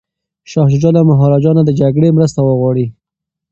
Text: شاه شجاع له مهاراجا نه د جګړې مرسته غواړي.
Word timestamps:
شاه 0.51 0.67
شجاع 0.73 0.91
له 0.95 1.01
مهاراجا 1.09 1.51
نه 1.57 1.63
د 1.65 1.69
جګړې 1.79 2.15
مرسته 2.17 2.39
غواړي. 2.59 2.85